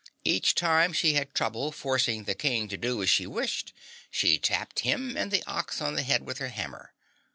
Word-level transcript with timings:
Each 0.25 0.55
time 0.55 0.93
she 0.93 1.13
had 1.13 1.35
trouble 1.35 1.71
forcing 1.71 2.23
the 2.23 2.33
King 2.33 2.67
to 2.69 2.75
do 2.75 3.03
as 3.03 3.09
she 3.11 3.27
wished, 3.27 3.71
she 4.09 4.39
tapped 4.39 4.79
him 4.79 5.15
and 5.15 5.29
the 5.29 5.43
ox 5.45 5.79
on 5.79 5.93
the 5.93 6.01
head 6.01 6.25
with 6.25 6.39
her 6.39 6.49
hammer. 6.49 6.95